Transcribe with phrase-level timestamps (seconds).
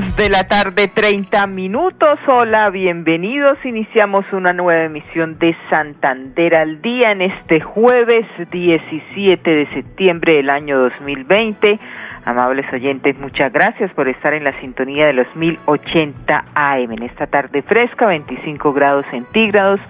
[0.00, 2.18] De la tarde, 30 minutos.
[2.26, 3.58] Hola, bienvenidos.
[3.66, 10.48] Iniciamos una nueva emisión de Santander al Día en este jueves 17 de septiembre del
[10.48, 11.78] año 2020.
[12.24, 16.92] Amables oyentes, muchas gracias por estar en la sintonía de los 1080 AM.
[16.92, 19.80] En esta tarde fresca, 25 grados centígrados.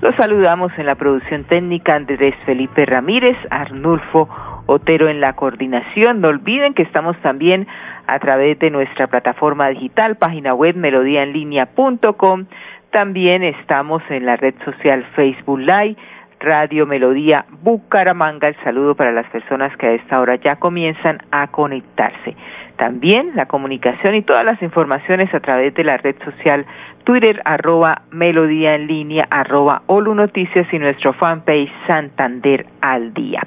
[0.00, 4.28] Los saludamos en la producción técnica Andrés Felipe Ramírez, Arnulfo
[4.66, 6.20] Otero en la coordinación.
[6.20, 7.66] No olviden que estamos también
[8.06, 12.46] a través de nuestra plataforma digital, página web melodíaenlínea.com.
[12.90, 15.96] También estamos en la red social Facebook Live,
[16.40, 18.48] Radio Melodía Bucaramanga.
[18.48, 22.36] El saludo para las personas que a esta hora ya comienzan a conectarse.
[22.76, 26.66] También la comunicación y todas las informaciones a través de la red social
[27.04, 33.42] Twitter arroba Melodía en línea arroba Olu Noticias y nuestro fanpage Santander al Día.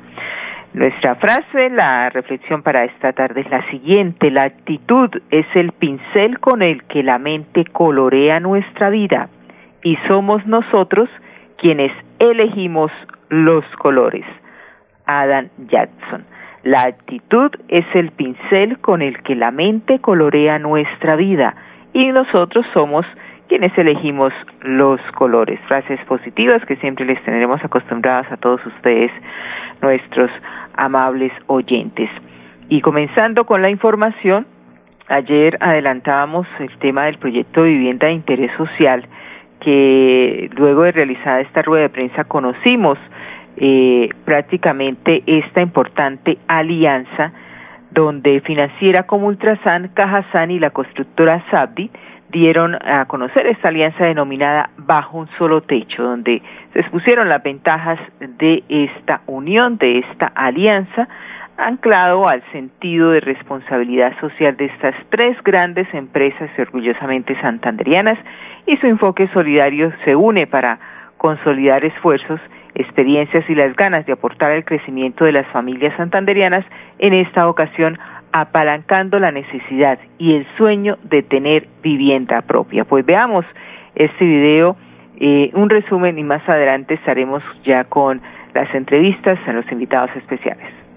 [0.73, 6.39] Nuestra frase, la reflexión para esta tarde es la siguiente, la actitud es el pincel
[6.39, 9.29] con el que la mente colorea nuestra vida
[9.83, 11.09] y somos nosotros
[11.57, 12.91] quienes elegimos
[13.29, 14.25] los colores.
[15.05, 16.23] Adam Jackson.
[16.63, 21.55] La actitud es el pincel con el que la mente colorea nuestra vida
[21.93, 23.05] y nosotros somos
[23.49, 25.59] quienes elegimos los colores.
[25.67, 29.11] Frases positivas que siempre les tendremos acostumbradas a todos ustedes,
[29.81, 30.29] nuestros
[30.75, 32.09] amables oyentes.
[32.69, 34.45] Y comenzando con la información,
[35.07, 39.05] ayer adelantábamos el tema del proyecto de vivienda de interés social
[39.59, 42.97] que luego de realizada esta rueda de prensa conocimos
[43.57, 47.33] eh, prácticamente esta importante alianza
[47.91, 51.89] donde Financiera como Ultrasan, Cajasan y la constructora Sabdi
[52.31, 56.41] dieron a conocer esta alianza denominada Bajo un solo techo, donde
[56.73, 61.07] se expusieron las ventajas de esta unión, de esta alianza,
[61.57, 68.17] anclado al sentido de responsabilidad social de estas tres grandes empresas orgullosamente santanderianas
[68.65, 70.79] y su enfoque solidario se une para
[71.17, 72.39] consolidar esfuerzos,
[72.75, 76.65] experiencias y las ganas de aportar al crecimiento de las familias santanderianas
[76.97, 77.99] en esta ocasión
[78.31, 82.85] apalancando la necesidad y el sueño de tener vivienda propia.
[82.85, 83.45] Pues veamos
[83.95, 84.75] este video,
[85.19, 88.21] eh, un resumen y más adelante estaremos ya con
[88.53, 90.88] las entrevistas a los invitados especiales.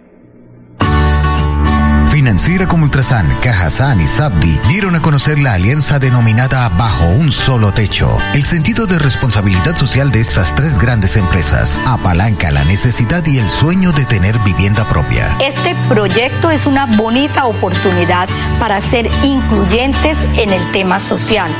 [2.13, 7.73] Financiera como Ultrasan, Cajasan y Sabdi dieron a conocer la alianza denominada Bajo un solo
[7.73, 8.19] techo.
[8.35, 13.49] El sentido de responsabilidad social de estas tres grandes empresas apalanca la necesidad y el
[13.49, 15.39] sueño de tener vivienda propia.
[15.41, 18.29] Este proyecto es una bonita oportunidad
[18.61, 21.51] para ser incluyentes en el tema social.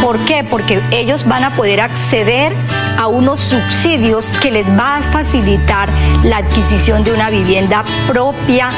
[0.00, 0.44] ¿Por qué?
[0.48, 2.54] Porque ellos van a poder acceder
[2.98, 5.88] a unos subsidios que les va a facilitar
[6.24, 8.70] la adquisición de una vivienda propia,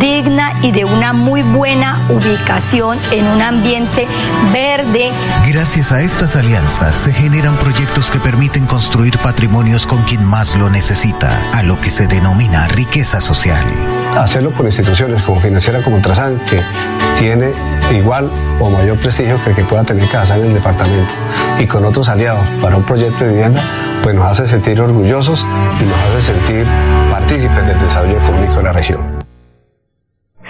[0.00, 4.06] digna y de una muy buena ubicación en un ambiente
[4.52, 5.10] verde.
[5.46, 10.70] Gracias a estas alianzas se generan proyectos que permiten construir patrimonios con quien más lo
[10.70, 13.64] necesita, a lo que se denomina riqueza social.
[14.16, 16.60] Hacerlo con instituciones como Financiera como Ultrasan, que
[17.18, 17.52] tiene
[17.92, 18.30] igual
[18.60, 21.12] o mayor prestigio que el que pueda tener cada en el departamento,
[21.58, 23.62] y con otros aliados para un proyecto de vivienda,
[24.02, 25.46] pues nos hace sentir orgullosos
[25.80, 26.66] y nos hace sentir
[27.10, 29.17] partícipes del desarrollo económico de la región.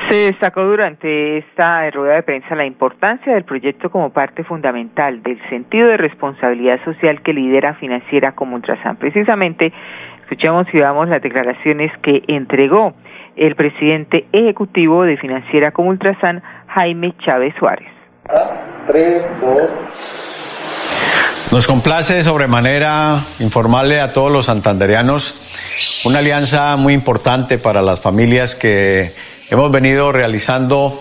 [0.08, 5.38] Se destacó durante esta rueda de prensa la importancia del proyecto como parte fundamental del
[5.50, 8.96] sentido de responsabilidad social que lidera Financiera como Ultrasan.
[8.96, 9.70] Precisamente,
[10.22, 12.94] escuchamos y vamos las declaraciones que entregó
[13.36, 17.88] el presidente ejecutivo de Financiera como Ultrasan, Jaime Chávez Suárez.
[21.52, 28.54] Nos complace sobremanera informarle a todos los santanderianos una alianza muy importante para las familias
[28.54, 29.12] que
[29.50, 31.00] hemos venido realizando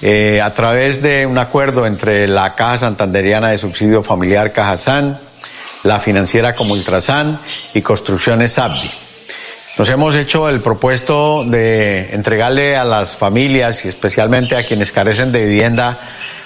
[0.00, 5.18] eh, a través de un acuerdo entre la Caja Santanderiana de Subsidio Familiar Cajasan,
[5.82, 7.40] la financiera como Ultrasan
[7.74, 8.90] y Construcciones Abdi.
[9.78, 15.32] Nos hemos hecho el propuesto de entregarle a las familias y especialmente a quienes carecen
[15.32, 15.98] de vivienda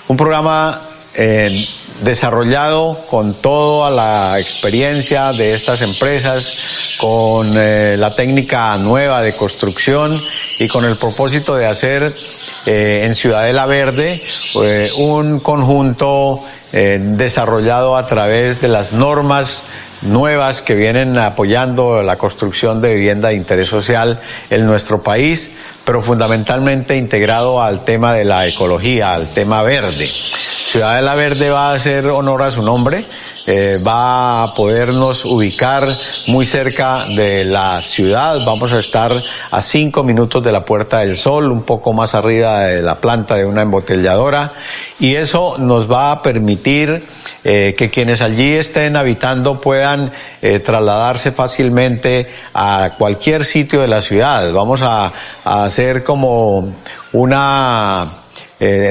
[0.09, 0.81] un programa
[1.17, 1.65] eh,
[2.03, 10.13] desarrollado con toda la experiencia de estas empresas, con eh, la técnica nueva de construcción
[10.59, 12.13] y con el propósito de hacer
[12.67, 14.21] eh, en Ciudadela Verde
[14.99, 19.63] un conjunto desarrollado a través de las normas
[20.03, 24.21] nuevas que vienen apoyando la construcción de vivienda de interés social
[24.51, 25.53] en nuestro país,
[25.85, 30.09] pero fundamentalmente integrado al tema de la ecología, al tema verde.
[30.75, 33.05] Ciudad de la Verde va a hacer honor a su nombre,
[33.47, 35.89] eh, va a podernos ubicar
[36.27, 39.13] muy cerca de la ciudad, vamos a estar
[39.53, 43.37] a cinco minutos de la Puerta del Sol, un poco más arriba de la planta
[43.37, 44.53] de una embotelladora,
[44.99, 47.07] y eso nos va a permitir
[47.45, 50.11] eh, que quienes allí estén habitando puedan
[50.43, 54.53] eh, trasladarse fácilmente a cualquier sitio de la ciudad.
[54.53, 55.13] Vamos a,
[55.45, 56.75] a hacer como
[57.13, 58.05] una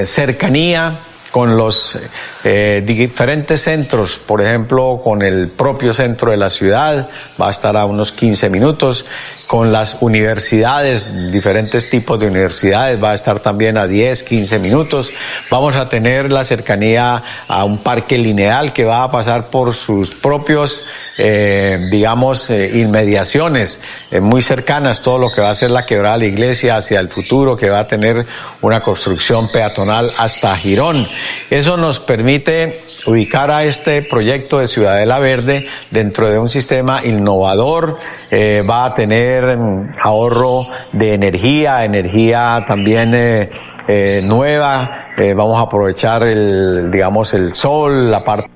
[0.04, 0.94] cercanía
[1.34, 1.98] con los
[2.46, 7.08] eh, diferentes centros, por ejemplo, con el propio centro de la ciudad,
[7.40, 9.06] va a estar a unos 15 minutos,
[9.46, 15.10] con las universidades, diferentes tipos de universidades, va a estar también a 10, 15 minutos.
[15.50, 20.14] Vamos a tener la cercanía a un parque lineal que va a pasar por sus
[20.14, 20.84] propios,
[21.18, 23.80] eh, digamos, eh, inmediaciones
[24.20, 27.08] muy cercanas, todo lo que va a ser la quebrada de la iglesia hacia el
[27.08, 28.26] futuro, que va a tener
[28.60, 31.06] una construcción peatonal hasta Girón.
[31.50, 32.33] Eso nos permite
[33.06, 37.98] ubicar a este proyecto de Ciudadela Verde dentro de un sistema innovador,
[38.30, 43.50] eh, va a tener mm, ahorro de energía, energía también eh,
[43.86, 48.53] eh, nueva, vamos a aprovechar el, digamos, el sol, la parte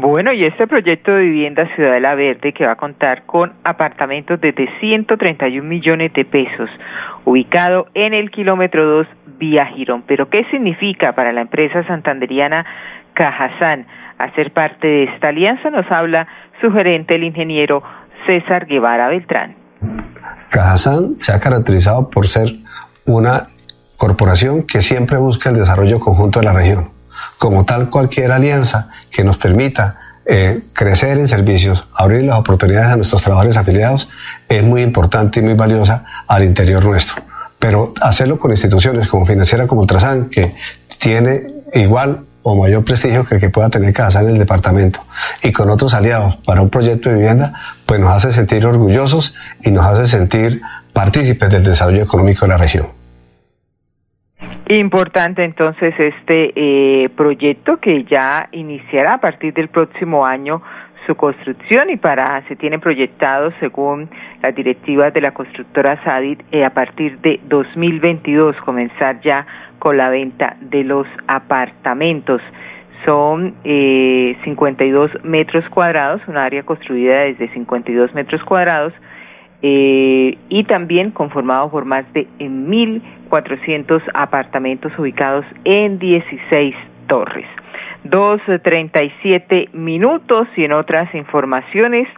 [0.00, 4.54] bueno, y este proyecto de vivienda Ciudadela Verde que va a contar con apartamentos de
[4.80, 6.70] 131 millones de pesos,
[7.24, 9.06] ubicado en el kilómetro 2
[9.38, 10.04] vía Girón.
[10.06, 12.64] Pero ¿qué significa para la empresa santanderiana
[13.14, 13.86] Cajazán
[14.18, 15.70] hacer parte de esta alianza?
[15.70, 16.28] Nos habla
[16.60, 17.82] su gerente, el ingeniero
[18.26, 19.56] César Guevara Beltrán.
[20.50, 22.48] Cajazán se ha caracterizado por ser
[23.06, 23.48] una
[23.96, 26.97] corporación que siempre busca el desarrollo conjunto de la región.
[27.38, 29.96] Como tal, cualquier alianza que nos permita
[30.26, 34.08] eh, crecer en servicios, abrir las oportunidades a nuestros trabajadores afiliados,
[34.48, 37.22] es muy importante y muy valiosa al interior nuestro.
[37.58, 40.54] Pero hacerlo con instituciones como Financiera como Ultrasan, que
[40.98, 45.00] tiene igual o mayor prestigio que el que pueda tener casa en el departamento
[45.42, 47.54] y con otros aliados para un proyecto de vivienda,
[47.86, 50.60] pues nos hace sentir orgullosos y nos hace sentir
[50.92, 52.97] partícipes del desarrollo económico de la región.
[54.68, 60.62] Importante entonces este eh, proyecto que ya iniciará a partir del próximo año
[61.06, 64.10] su construcción y para se tiene proyectado según
[64.42, 69.46] las directivas de la constructora Sadit eh, a partir de 2022 comenzar ya
[69.78, 72.42] con la venta de los apartamentos.
[73.06, 78.92] Son eh, 52 metros cuadrados, un área construida desde 52 metros cuadrados
[79.62, 82.28] eh, y también conformado por más de
[83.28, 86.74] 1.400 apartamentos ubicados en 16
[87.06, 87.46] torres.
[88.04, 92.08] Dos treinta y siete minutos y en otras informaciones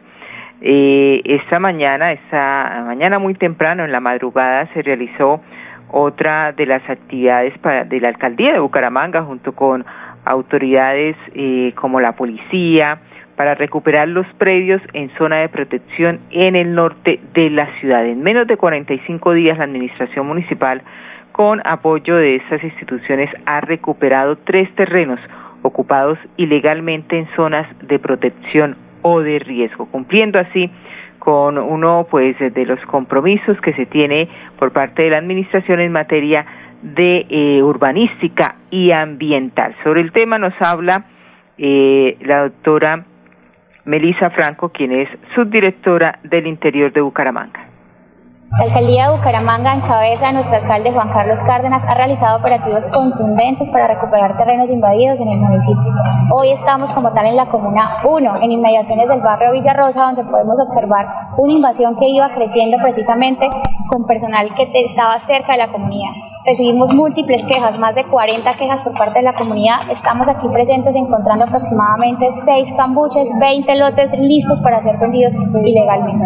[0.61, 5.41] eh, esta mañana, esta mañana muy temprano en la madrugada se realizó
[5.89, 9.83] otra de las actividades para, de la alcaldía de Bucaramanga junto con
[10.23, 12.99] autoridades eh, como la policía
[13.35, 18.05] para recuperar los predios en zona de protección en el norte de la ciudad.
[18.05, 20.81] En menos de 45 días la administración municipal
[21.31, 25.19] con apoyo de estas instituciones ha recuperado tres terrenos
[25.61, 30.69] ocupados ilegalmente en zonas de protección o de riesgo, cumpliendo así
[31.19, 35.91] con uno pues de los compromisos que se tiene por parte de la administración en
[35.91, 36.45] materia
[36.81, 39.75] de eh, urbanística y ambiental.
[39.83, 41.05] Sobre el tema nos habla
[41.57, 43.05] eh, la doctora
[43.85, 47.70] Melisa Franco, quien es subdirectora del Interior de Bucaramanga.
[48.57, 52.85] La alcaldía de Bucaramanga, en cabeza de nuestro alcalde Juan Carlos Cárdenas, ha realizado operativos
[52.89, 55.89] contundentes para recuperar terrenos invadidos en el municipio.
[56.33, 60.59] Hoy estamos como tal en la comuna 1, en inmediaciones del barrio Villarrosa, donde podemos
[60.59, 61.05] observar
[61.37, 63.49] una invasión que iba creciendo precisamente
[63.87, 66.11] con personal que estaba cerca de la comunidad.
[66.45, 69.89] Recibimos múltiples quejas, más de 40 quejas por parte de la comunidad.
[69.89, 76.25] Estamos aquí presentes encontrando aproximadamente 6 cambuches, 20 lotes listos para ser vendidos ilegalmente.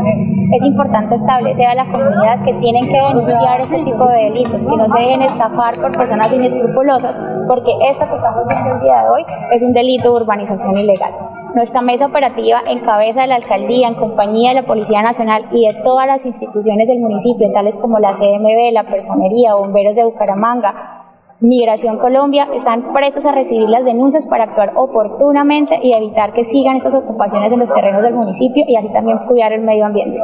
[0.56, 2.15] Es importante establecer a la comunidad
[2.46, 6.32] que tienen que denunciar este tipo de delitos, que no se dejen estafar por personas
[6.34, 10.78] inescrupulosas, porque esta que estamos viendo el día de hoy es un delito de urbanización
[10.78, 11.14] ilegal.
[11.54, 15.68] Nuestra mesa operativa en cabeza de la alcaldía, en compañía de la Policía Nacional y
[15.68, 20.96] de todas las instituciones del municipio, tales como la CMB, la Personería, Bomberos de Bucaramanga,
[21.42, 26.78] Migración Colombia están prestos a recibir las denuncias para actuar oportunamente y evitar que sigan
[26.78, 30.18] estas ocupaciones en los terrenos del municipio y así también cuidar el medio ambiente.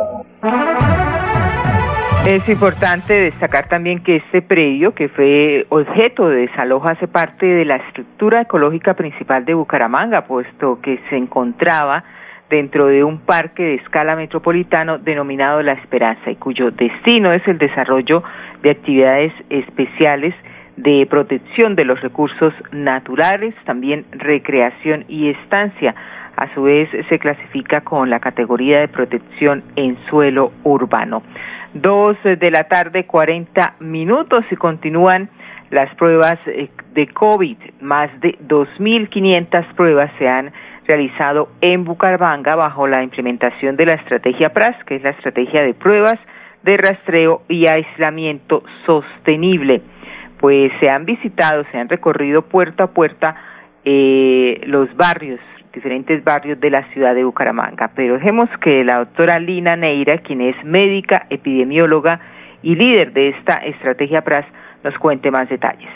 [2.26, 7.66] Es importante destacar también que este predio, que fue objeto de desalojo, hace parte de
[7.66, 12.04] la estructura ecológica principal de Bucaramanga, puesto que se encontraba
[12.48, 17.58] dentro de un parque de escala metropolitano denominado La Esperanza y cuyo destino es el
[17.58, 18.24] desarrollo
[18.62, 20.36] de actividades especiales
[20.78, 25.96] de protección de los recursos naturales, también recreación y estancia.
[26.42, 31.22] A su vez se clasifica con la categoría de protección en suelo urbano.
[31.76, 35.30] Dos de la tarde, cuarenta minutos y continúan
[35.70, 37.58] las pruebas eh, de COVID.
[37.82, 40.52] Más de 2.500 pruebas se han
[40.88, 45.76] realizado en Bucaramanga bajo la implementación de la estrategia PRAS, que es la estrategia de
[45.76, 46.18] pruebas
[46.64, 49.84] de rastreo y aislamiento sostenible.
[50.40, 53.36] Pues se han visitado, se han recorrido puerta a puerta
[53.86, 55.40] eh, los barrios
[55.74, 57.92] diferentes barrios de la ciudad de Bucaramanga.
[57.96, 62.20] Pero dejemos que la doctora Lina Neira, quien es médica, epidemióloga
[62.62, 64.46] y líder de esta estrategia PRAS,
[64.84, 65.90] nos cuente más detalles.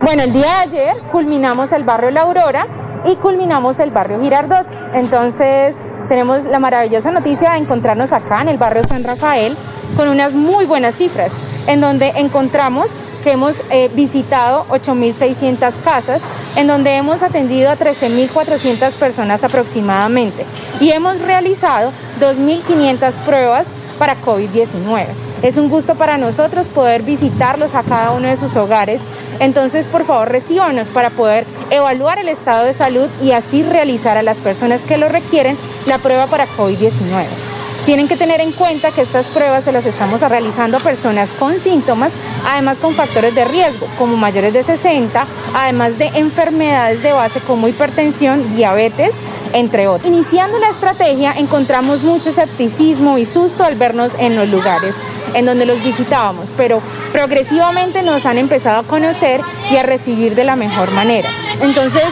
[0.00, 2.66] Bueno, el día de ayer culminamos el barrio La Aurora
[3.04, 4.66] y culminamos el barrio Girardot.
[4.94, 5.76] Entonces,
[6.08, 9.56] tenemos la maravillosa noticia de encontrarnos acá en el barrio San Rafael
[9.96, 11.32] con unas muy buenas cifras,
[11.66, 12.86] en donde encontramos
[13.20, 16.22] que hemos eh, visitado 8.600 casas,
[16.56, 20.44] en donde hemos atendido a 13.400 personas aproximadamente
[20.80, 23.66] y hemos realizado 2.500 pruebas
[23.98, 25.06] para COVID-19.
[25.42, 29.00] Es un gusto para nosotros poder visitarlos a cada uno de sus hogares.
[29.38, 34.22] Entonces, por favor, recíbanos para poder evaluar el estado de salud y así realizar a
[34.22, 37.49] las personas que lo requieren la prueba para COVID-19.
[37.86, 41.58] Tienen que tener en cuenta que estas pruebas se las estamos realizando a personas con
[41.58, 42.12] síntomas,
[42.46, 47.68] además con factores de riesgo, como mayores de 60, además de enfermedades de base como
[47.68, 49.14] hipertensión, diabetes,
[49.52, 50.06] entre otros.
[50.06, 54.94] Iniciando la estrategia encontramos mucho escepticismo y susto al vernos en los lugares
[55.34, 56.82] en donde los visitábamos, pero
[57.12, 61.30] progresivamente nos han empezado a conocer y a recibir de la mejor manera.
[61.60, 62.06] Entonces,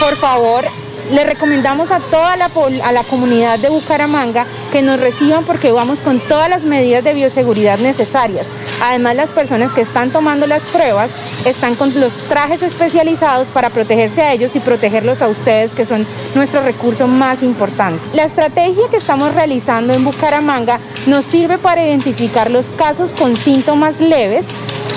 [0.00, 0.64] por favor,
[1.10, 2.50] le recomendamos a toda la,
[2.84, 7.14] a la comunidad de Bucaramanga que nos reciban porque vamos con todas las medidas de
[7.14, 8.46] bioseguridad necesarias.
[8.82, 11.10] Además, las personas que están tomando las pruebas
[11.44, 16.06] están con los trajes especializados para protegerse a ellos y protegerlos a ustedes, que son
[16.34, 18.02] nuestro recurso más importante.
[18.12, 24.00] La estrategia que estamos realizando en Bucaramanga nos sirve para identificar los casos con síntomas
[24.00, 24.46] leves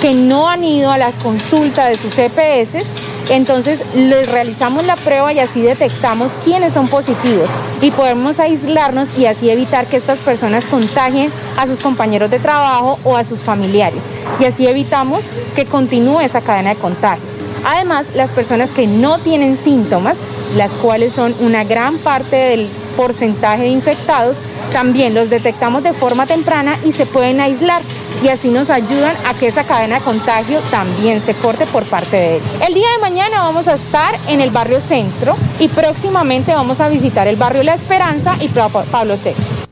[0.00, 2.86] que no han ido a la consulta de sus EPS
[3.28, 7.48] entonces les realizamos la prueba y así detectamos quiénes son positivos
[7.80, 12.98] y podemos aislarnos y así evitar que estas personas contagien a sus compañeros de trabajo
[13.04, 14.02] o a sus familiares.
[14.40, 15.24] Y así evitamos
[15.54, 17.32] que continúe esa cadena de contagio.
[17.64, 20.18] Además, las personas que no tienen síntomas,
[20.56, 24.38] las cuales son una gran parte del porcentaje de infectados,
[24.72, 27.82] también los detectamos de forma temprana y se pueden aislar
[28.22, 32.16] y así nos ayudan a que esa cadena de contagio también se corte por parte
[32.16, 32.68] de ellos.
[32.68, 36.88] El día de mañana vamos a estar en el barrio Centro y próximamente vamos a
[36.88, 39.62] visitar el barrio La Esperanza y Pablo VI.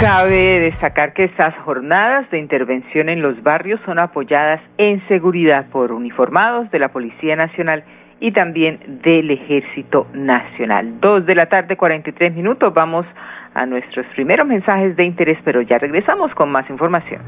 [0.00, 5.92] Cabe destacar que estas jornadas de intervención en los barrios son apoyadas en seguridad por
[5.92, 7.84] uniformados de la Policía Nacional
[8.20, 11.00] y también del Ejército Nacional.
[11.00, 12.72] Dos de la tarde, 43 minutos.
[12.74, 13.06] Vamos
[13.54, 17.22] a nuestros primeros mensajes de interés, pero ya regresamos con más información.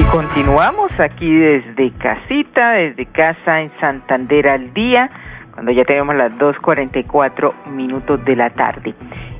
[0.00, 5.10] Y continuamos aquí desde casita, desde casa en Santander al día,
[5.52, 8.94] cuando ya tenemos las 2.44 minutos de la tarde.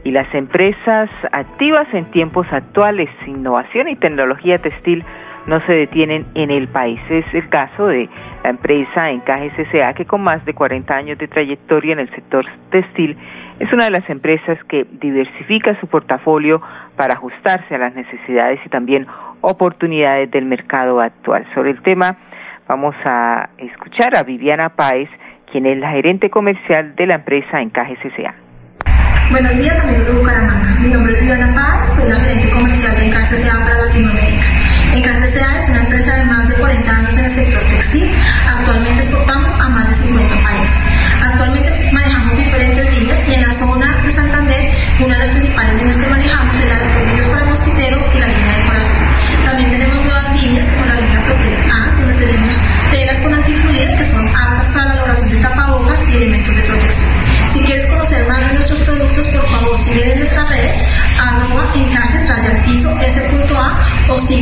[0.04, 5.02] Y las empresas activas en tiempos actuales, innovación y tecnología textil
[5.46, 7.00] no se detienen en el país.
[7.08, 8.10] Es el caso de
[8.44, 9.94] la empresa Encajes S.A.
[9.94, 13.16] que con más de 40 años de trayectoria en el sector textil
[13.60, 16.60] es una de las empresas que diversifica su portafolio
[16.96, 19.06] para ajustarse a las necesidades y también
[19.40, 21.46] oportunidades del mercado actual.
[21.54, 22.16] Sobre el tema
[22.68, 25.08] vamos a escuchar a Viviana Páez,
[25.50, 28.34] quien es la gerente comercial de la empresa Encajes S.A.
[29.30, 33.06] Buenos días amigos de Bucaramanga, mi nombre es Viviana Páez, soy la gerente comercial de
[33.06, 33.64] Encajes S.A.
[33.64, 34.46] para Latinoamérica.
[34.94, 35.58] Encajes S.A.
[35.58, 38.10] es una empresa de más de 40 años en el sector textil,
[38.46, 40.90] actualmente exportamos a más de 50 países.
[41.22, 41.79] Actualmente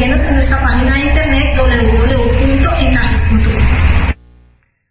[0.02, 1.28] en nuestra página de internet.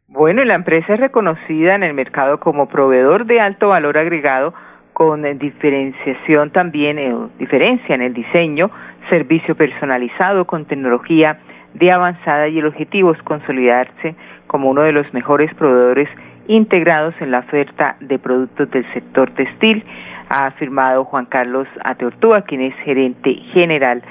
[0.07, 4.53] Bueno, la empresa es reconocida en el mercado como proveedor de alto valor agregado
[4.91, 8.69] con diferenciación también, eh, diferencia en el diseño,
[9.09, 11.39] servicio personalizado con tecnología
[11.73, 14.15] de avanzada y el objetivo es consolidarse
[14.47, 16.09] como uno de los mejores proveedores
[16.47, 19.85] integrados en la oferta de productos del sector textil,
[20.29, 24.03] ha afirmado Juan Carlos Ateortúa, quien es gerente general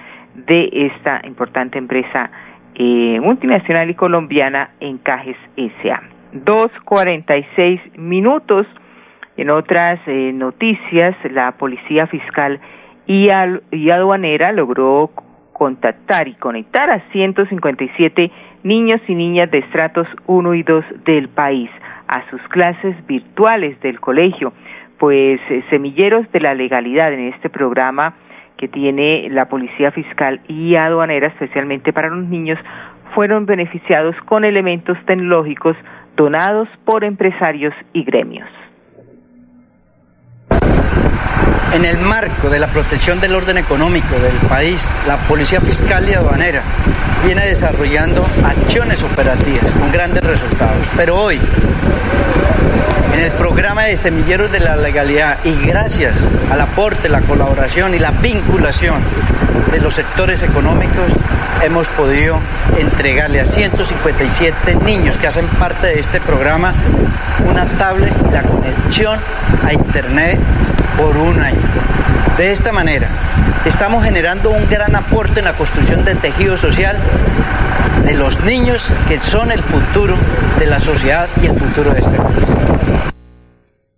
[0.47, 2.31] de esta importante empresa
[2.75, 6.03] eh, multinacional y colombiana Encajes S.A.
[6.33, 8.67] 2.46 minutos.
[9.37, 12.61] En otras eh, noticias, la Policía Fiscal
[13.07, 13.29] y,
[13.71, 15.11] y Aduanera logró
[15.53, 18.31] contactar y conectar a 157
[18.63, 21.71] niños y niñas de estratos 1 y 2 del país
[22.09, 24.53] a sus clases virtuales del colegio,
[24.99, 28.15] pues eh, semilleros de la legalidad en este programa
[28.57, 32.59] que tiene la Policía Fiscal y Aduanera, especialmente para los niños,
[33.15, 35.77] fueron beneficiados con elementos tecnológicos
[36.17, 38.49] donados por empresarios y gremios.
[41.75, 46.15] En el marco de la protección del orden económico del país, la Policía Fiscal y
[46.15, 46.63] Aduanera
[47.25, 50.89] viene desarrollando acciones operativas con grandes resultados.
[50.97, 51.39] Pero hoy,
[53.17, 56.15] en el programa de semilleros de la legalidad y gracias
[56.51, 59.01] al aporte, la colaboración y la vinculación
[59.73, 61.11] de los sectores económicos,
[61.65, 62.39] hemos podido
[62.79, 66.75] entregarle a 157 niños que hacen parte de este programa
[67.49, 69.19] una tablet y la conexión
[69.65, 70.39] a Internet
[70.99, 71.76] por un año.
[72.37, 73.09] De esta manera,
[73.65, 76.95] estamos generando un gran aporte en la construcción del tejido social
[78.05, 80.13] de los niños que son el futuro
[80.61, 82.45] de la sociedad y el futuro de este país.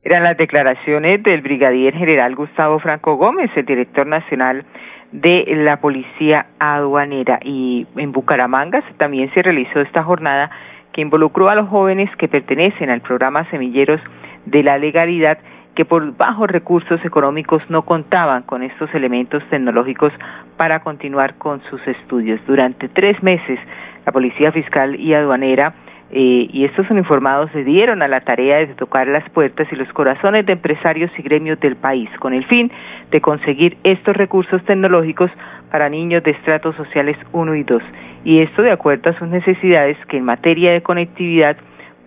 [0.05, 4.65] Eran las declaraciones del brigadier general Gustavo Franco Gómez, el director nacional
[5.11, 7.41] de la Policía Aduanera.
[7.43, 10.49] Y en Bucaramanga también se realizó esta jornada
[10.93, 14.01] que involucró a los jóvenes que pertenecen al programa Semilleros
[14.47, 15.39] de la Legalidad
[15.79, 20.13] que por bajos recursos económicos no contaban con estos elementos tecnológicos
[20.57, 22.41] para continuar con sus estudios.
[22.49, 23.61] Durante tres meses,
[24.05, 25.75] la Policía Fiscal y Aduanera
[26.11, 29.89] eh, y estos uniformados se dieron a la tarea de tocar las puertas y los
[29.93, 32.73] corazones de empresarios y gremios del país, con el fin
[33.13, 35.31] de conseguir estos recursos tecnológicos
[35.71, 37.83] para niños de estratos sociales 1 y 2.
[38.25, 41.57] Y esto de acuerdo a sus necesidades que en materia de conectividad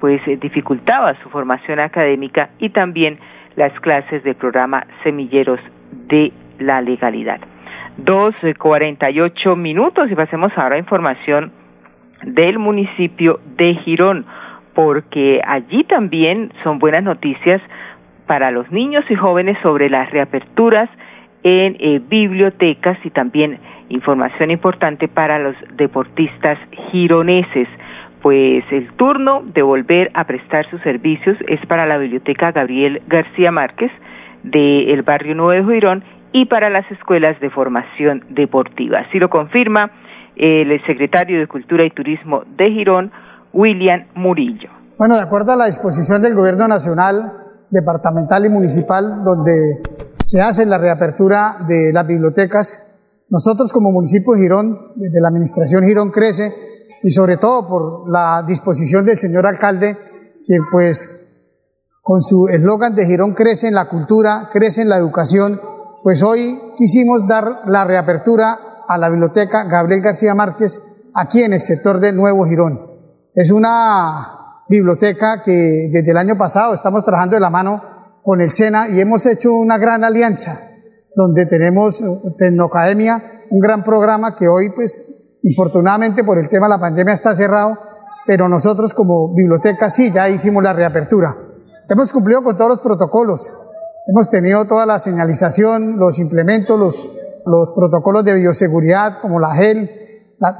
[0.01, 3.17] pues eh, dificultaba su formación académica y también
[3.55, 5.59] las clases del programa Semilleros
[6.07, 7.39] de la Legalidad.
[7.97, 11.51] Dos eh, cuarenta y ocho minutos y pasemos ahora a información
[12.23, 14.25] del municipio de Girón,
[14.73, 17.61] porque allí también son buenas noticias
[18.27, 20.89] para los niños y jóvenes sobre las reaperturas
[21.43, 23.59] en eh, bibliotecas y también
[23.89, 26.57] información importante para los deportistas
[26.91, 27.67] gironeses
[28.21, 33.51] pues el turno de volver a prestar sus servicios es para la Biblioteca Gabriel García
[33.51, 33.91] Márquez
[34.43, 38.99] del barrio Nuevo de Girón y para las escuelas de formación deportiva.
[38.99, 39.91] Así lo confirma
[40.35, 43.11] el secretario de Cultura y Turismo de Girón,
[43.53, 44.69] William Murillo.
[44.97, 47.33] Bueno, de acuerdo a la disposición del Gobierno Nacional,
[47.69, 49.81] departamental y municipal, donde
[50.23, 52.87] se hace la reapertura de las bibliotecas,
[53.29, 56.53] nosotros como municipio de Girón, desde la Administración Girón Crece,
[57.03, 59.97] y sobre todo por la disposición del señor alcalde,
[60.45, 61.21] que pues
[62.01, 65.59] con su eslogan de Girón crece en la cultura, crece en la educación,
[66.03, 70.81] pues hoy quisimos dar la reapertura a la biblioteca Gabriel García Márquez
[71.13, 72.79] aquí en el sector de Nuevo Girón.
[73.33, 77.83] Es una biblioteca que desde el año pasado estamos trabajando de la mano
[78.23, 80.59] con el SENA y hemos hecho una gran alianza
[81.15, 82.03] donde tenemos
[82.37, 87.35] Tecnoacademia, un gran programa que hoy pues infortunadamente por el tema de la pandemia está
[87.35, 87.77] cerrado,
[88.25, 91.35] pero nosotros como biblioteca sí, ya hicimos la reapertura.
[91.89, 93.51] Hemos cumplido con todos los protocolos,
[94.07, 97.09] hemos tenido toda la señalización, los implementos, los,
[97.45, 99.89] los protocolos de bioseguridad como la gel,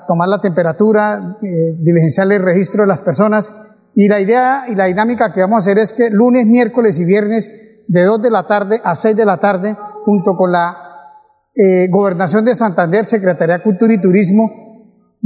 [0.08, 3.54] tomar la temperatura, eh, diligenciar el registro de las personas.
[3.96, 7.06] Y la idea y la dinámica que vamos a hacer es que lunes, miércoles y
[7.06, 10.78] viernes de 2 de la tarde a 6 de la tarde, junto con la
[11.54, 14.50] eh, Gobernación de Santander, Secretaría de Cultura y Turismo,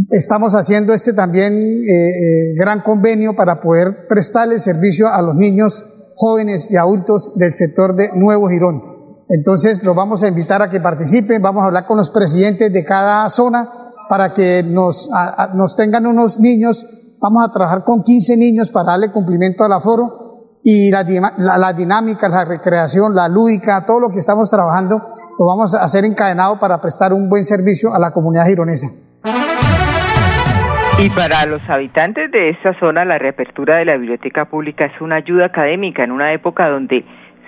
[0.10, 5.86] Estamos haciendo este también eh, eh, gran convenio para poder prestarle servicio a los niños,
[6.16, 8.82] jóvenes y adultos del sector de Nuevo Girón.
[9.30, 12.84] Entonces los vamos a invitar a que participen, vamos a hablar con los presidentes de
[12.84, 13.70] cada zona
[14.10, 15.10] para que nos,
[15.54, 16.86] nos tengan unos niños,
[17.22, 21.04] vamos a trabajar con 15 niños para darle cumplimiento al aforo y la,
[21.38, 25.02] la, la dinámica, la recreación, la lúdica, todo lo que estamos trabajando,
[25.40, 28.90] lo vamos a hacer encadenado para prestar un buen servicio a la comunidad gironesa.
[30.98, 35.18] Y para los habitantes de esta zona, la reapertura de la biblioteca pública es una
[35.18, 37.04] ayuda académica en una época donde,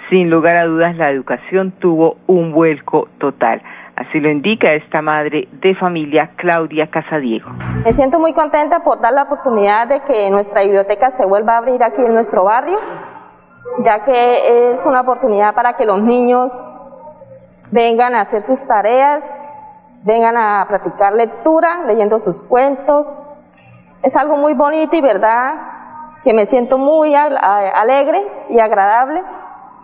[0.10, 3.62] sin lugar a dudas, la educación tuvo un vuelco total.
[3.95, 7.49] Así lo indica esta madre de familia, Claudia Casadiego.
[7.86, 11.57] Me siento muy contenta por dar la oportunidad de que nuestra biblioteca se vuelva a
[11.60, 12.75] abrir aquí en nuestro barrio,
[13.86, 16.51] ya que es una oportunidad para que los niños
[17.71, 19.23] vengan a hacer sus tareas,
[20.03, 23.07] vengan a practicar lectura, leyendo sus cuentos,
[24.03, 25.55] es algo muy bonito y verdad
[26.23, 29.23] que me siento muy alegre y agradable.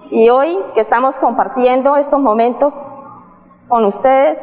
[0.10, 2.73] Y hoy que estamos compartiendo estos momentos
[3.67, 4.38] con ustedes,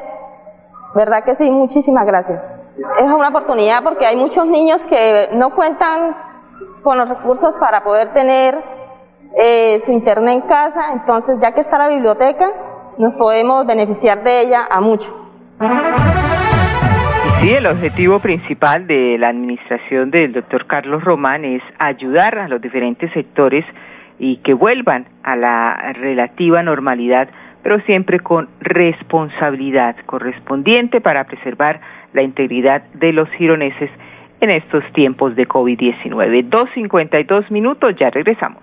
[0.94, 2.42] verdad que sí, muchísimas gracias.
[2.98, 6.16] Es una oportunidad porque hay muchos niños que no cuentan
[6.83, 8.62] con los recursos para poder tener
[9.37, 12.50] eh, su internet en casa, entonces ya que está la biblioteca,
[12.98, 15.14] nos podemos beneficiar de ella a mucho.
[17.40, 22.61] Sí, el objetivo principal de la administración del doctor Carlos Román es ayudar a los
[22.61, 23.64] diferentes sectores
[24.18, 27.31] y que vuelvan a la relativa normalidad,
[27.62, 31.81] pero siempre con responsabilidad correspondiente para preservar
[32.12, 33.90] la integridad de los gironeses
[34.42, 36.46] en estos tiempos de COVID-19.
[36.50, 38.62] 2.52 minutos, ya regresamos.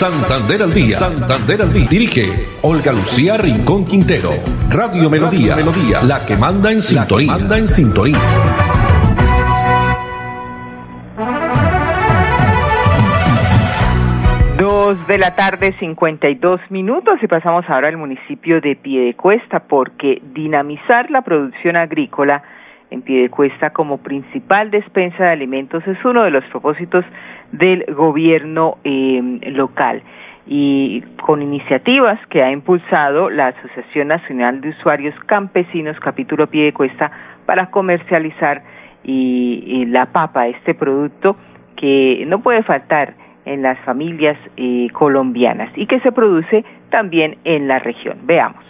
[0.00, 0.96] Santander al día.
[0.96, 1.86] Santander al día.
[1.90, 4.30] Dirige Olga Lucía Rincón Quintero.
[4.70, 5.54] Radio Melodía.
[5.54, 6.00] Melodía.
[6.00, 7.32] La que manda en sintonía.
[7.32, 8.16] manda en sintonía.
[14.58, 21.10] Dos de la tarde, 52 minutos, y pasamos ahora al municipio de Piedecuesta, porque dinamizar
[21.10, 22.42] la producción agrícola
[22.90, 27.04] en Piedecuesta como principal despensa de alimentos es uno de los propósitos
[27.52, 30.02] del gobierno eh, local
[30.46, 37.10] y con iniciativas que ha impulsado la Asociación Nacional de Usuarios Campesinos capítulo Piedecuesta
[37.46, 38.62] para comercializar
[39.02, 41.36] y, la papa, este producto
[41.76, 47.66] que no puede faltar en las familias eh, colombianas y que se produce también en
[47.66, 48.18] la región.
[48.24, 48.64] Veamos.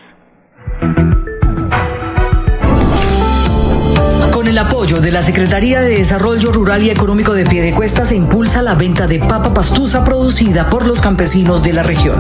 [4.61, 9.07] Apoyo de la Secretaría de Desarrollo Rural y Económico de Piedecuesta se impulsa la venta
[9.07, 12.16] de papa pastusa producida por los campesinos de la región.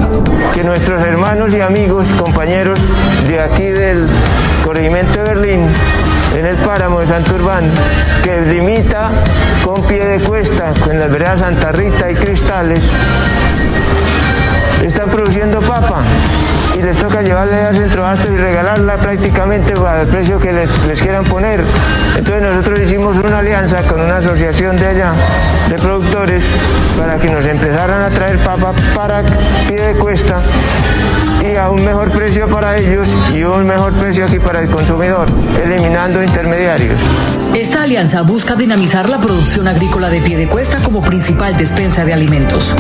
[0.54, 2.80] Que nuestros hermanos y amigos, compañeros
[3.28, 4.06] de aquí del
[4.64, 5.60] corregimiento de Berlín,
[6.34, 7.64] en el páramo de Santurbán,
[8.22, 9.10] que limita
[9.62, 12.82] con Piedecuesta, con las veredas Santa Rita y Cristales,
[14.82, 16.02] están produciendo papa
[16.80, 21.00] y les toca llevarla a Centro Abasto y regalarla prácticamente al precio que les, les,
[21.00, 21.60] quieran poner.
[22.16, 25.12] Entonces nosotros hicimos una alianza con una asociación de allá,
[25.68, 26.44] de productores,
[26.96, 29.22] para que nos empezaran a traer papa para
[29.68, 30.40] pie de cuesta
[31.42, 35.26] y a un mejor precio para ellos y un mejor precio aquí para el consumidor,
[35.62, 36.96] eliminando intermediarios.
[37.54, 42.12] Esta alianza busca dinamizar la producción agrícola de pie de cuesta como principal despensa de
[42.12, 42.72] alimentos.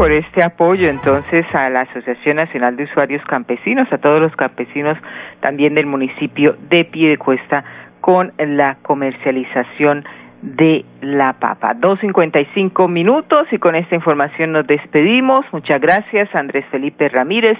[0.00, 4.96] Por este apoyo entonces a la Asociación Nacional de Usuarios Campesinos, a todos los campesinos
[5.40, 7.64] también del municipio de Piedecuesta
[8.00, 10.06] con la comercialización
[10.40, 11.74] de la papa.
[11.74, 15.44] Dos cincuenta y cinco minutos y con esta información nos despedimos.
[15.52, 17.58] Muchas gracias Andrés Felipe Ramírez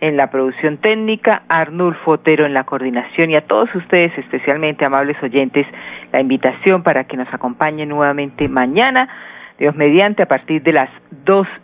[0.00, 5.22] en la producción técnica, Arnulfo Otero en la coordinación y a todos ustedes, especialmente amables
[5.22, 5.66] oyentes,
[6.10, 9.10] la invitación para que nos acompañen nuevamente mañana
[9.58, 10.90] Dios mediante, a partir de las
[11.24, 11.46] 2